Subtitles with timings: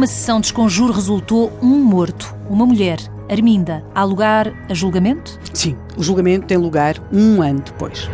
[0.00, 3.84] Numa sessão de esconjuro resultou um morto, uma mulher, Arminda.
[3.94, 5.38] Há lugar a julgamento?
[5.52, 8.08] Sim, o julgamento tem lugar um ano depois.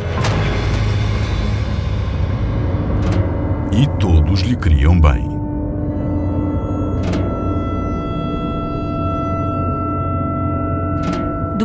[3.70, 5.35] E todos lhe queriam bem.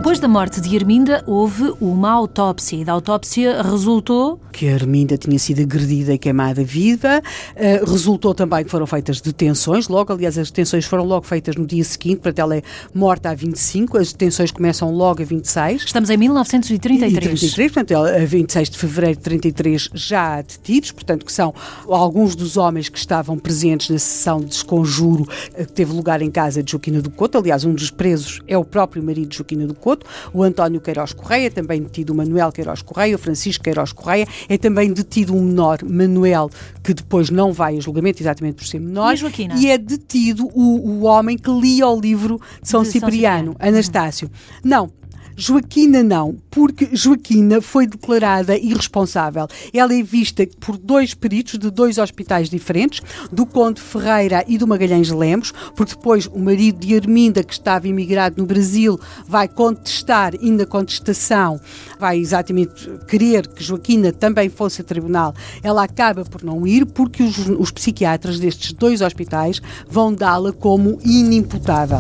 [0.02, 4.40] Depois da morte de Arminda, houve uma autópsia e da autópsia resultou.
[4.52, 7.22] Que a Arminda tinha sido agredida e queimada viva.
[7.56, 9.88] Uh, resultou também que foram feitas detenções.
[9.88, 12.64] Logo, aliás, as detenções foram logo feitas no dia seguinte, portanto, ela é
[12.96, 14.00] morta a 25.
[14.00, 15.84] As detenções começam logo a 26.
[15.84, 17.14] Estamos em 1933.
[17.14, 21.32] E 33, portanto, ela, a 26 de fevereiro de 33 já há detidos, portanto, que
[21.32, 21.54] são
[21.88, 26.32] alguns dos homens que estavam presentes na sessão de desconjuro eh, que teve lugar em
[26.32, 27.38] casa de Joaquina do Couto.
[27.38, 29.91] Aliás, um dos presos é o próprio marido de Joaquina do Couto,
[30.34, 34.58] o António Queiroz Correia, também detido o Manuel Queiroz Correia, o Francisco Queiroz Correia, é
[34.58, 36.50] também detido um menor, Manuel,
[36.84, 39.14] que depois não vai a julgamento exatamente por ser menor.
[39.60, 43.12] E, e é detido o, o homem que lia o livro de São, de Cipriano,
[43.12, 44.32] São Cipriano, Anastácio.
[44.64, 44.92] Não,
[45.36, 49.48] Joaquina não, porque Joaquina foi declarada irresponsável.
[49.74, 53.02] Ela é vista por dois peritos de dois hospitais diferentes,
[53.32, 57.88] do Conde Ferreira e do Magalhães Lemos, porque depois o marido de Arminda, que estava
[57.88, 61.60] imigrado no Brasil, vai contestar, ainda contestação,
[62.00, 65.34] vai exatamente querer que Joaquina também fosse a tribunal.
[65.64, 71.00] Ela acaba por não ir, porque os, os psiquiatras destes dois hospitais vão dá-la como
[71.04, 72.00] inimputável.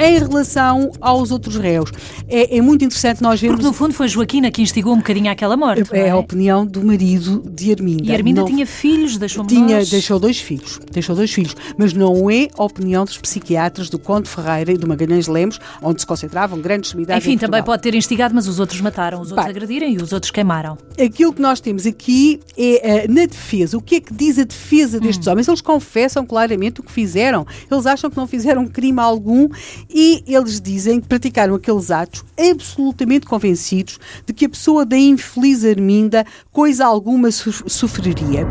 [0.00, 1.92] Em relação aos outros réus.
[2.30, 3.56] É, é, muito interessante nós vermos.
[3.56, 5.82] Porque no fundo foi Joaquina que instigou um bocadinho aquela morte.
[5.92, 6.10] É, é?
[6.10, 8.04] a opinião do marido de Arminda.
[8.04, 12.30] E Arminda não, tinha filhos, deixou tinha, Deixou dois filhos, deixou dois filhos, mas não
[12.30, 16.60] é a opinião dos psiquiatras do Conde Ferreira e do Magalhães Lemos, onde se concentravam
[16.60, 17.26] grandes sumidades.
[17.26, 20.12] Enfim, também pode ter instigado, mas os outros mataram, os outros Pai, agredirem e os
[20.12, 20.78] outros queimaram.
[20.98, 23.76] Aquilo que nós temos aqui é uh, na defesa.
[23.76, 25.32] O que é que diz a defesa destes hum.
[25.32, 25.48] homens?
[25.48, 27.46] Eles confessam claramente o que fizeram.
[27.70, 29.48] Eles acham que não fizeram crime algum
[29.92, 35.64] e eles dizem que praticaram aqueles atos absolutamente convencidos de que a pessoa da infeliz
[35.64, 38.46] Arminda coisa alguma sofreria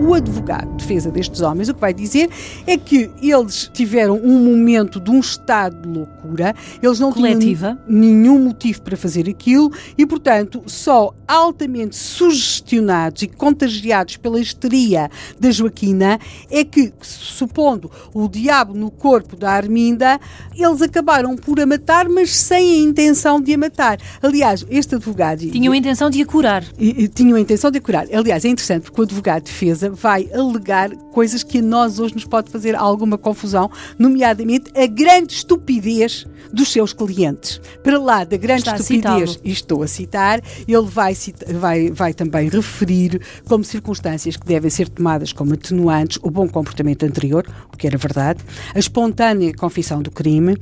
[0.00, 2.28] o advogado de defesa destes homens o que vai dizer
[2.66, 7.78] é que eles tiveram um momento de um estado de loucura, eles não Coletiva.
[7.86, 15.10] tinham nenhum motivo para fazer aquilo e, portanto, só altamente sugestionados e contagiados pela histeria
[15.40, 16.18] da Joaquina
[16.50, 20.20] é que, supondo o diabo no corpo da Arminda,
[20.54, 23.98] eles acabaram por a matar, mas sem a intenção de a matar.
[24.22, 25.50] Aliás, este advogado.
[25.50, 26.64] Tinham a intenção de a curar.
[26.78, 28.06] E, e, tinham a intenção de a curar.
[28.12, 32.14] Aliás, é interessante porque o advogado de defesa vai alegar coisas que a nós hoje
[32.14, 37.60] nos pode fazer alguma confusão, nomeadamente a grande estupidez dos seus clientes.
[37.82, 41.14] Para lá da grande Está estupidez, e estou a citar, ele vai,
[41.54, 47.04] vai, vai também referir como circunstâncias que devem ser tomadas como atenuantes o bom comportamento
[47.04, 48.40] anterior, o que era verdade,
[48.74, 50.56] a espontânea confissão do crime,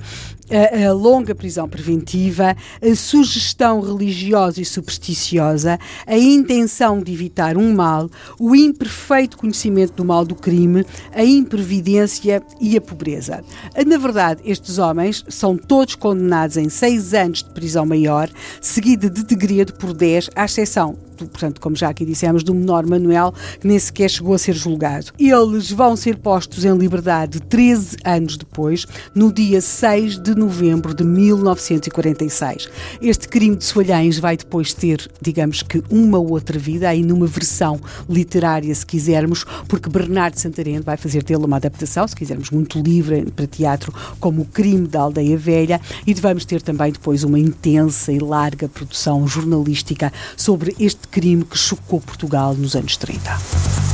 [0.50, 7.74] a, a, longa prisão preventiva, a sugestão religiosa e supersticiosa, a intenção de evitar um
[7.74, 13.42] mal, o imperfeito conhecimento do mal do crime, a imprevidência e a pobreza.
[13.86, 18.28] Na verdade, estes homens são todos condenados em seis anos de prisão maior,
[18.60, 23.32] seguida de degredo por dez, à exceção portanto, como já aqui dissemos, do menor Manuel,
[23.60, 25.12] que nem sequer chegou a ser julgado.
[25.18, 31.04] Eles vão ser postos em liberdade 13 anos depois, no dia 6 de novembro de
[31.04, 32.68] 1946.
[33.00, 37.80] Este crime de Soalhães vai depois ter, digamos que, uma outra vida, aí numa versão
[38.08, 43.30] literária, se quisermos, porque Bernardo Santarém vai fazer dele uma adaptação, se quisermos, muito livre
[43.30, 48.12] para teatro, como O Crime da Aldeia Velha, e vamos ter também depois uma intensa
[48.12, 53.93] e larga produção jornalística sobre este crime que chocou Portugal nos anos 30.